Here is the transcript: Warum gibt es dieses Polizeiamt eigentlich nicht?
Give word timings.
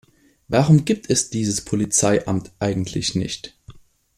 Warum 0.47 0.83
gibt 0.85 1.11
es 1.11 1.29
dieses 1.29 1.63
Polizeiamt 1.63 2.49
eigentlich 2.57 3.13
nicht? 3.13 3.53